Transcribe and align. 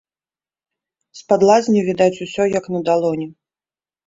З-пад 1.19 1.45
лазні 1.49 1.83
відаць 1.91 2.21
усё 2.27 2.43
як 2.57 2.65
на 2.79 2.83
далоні. 2.89 3.27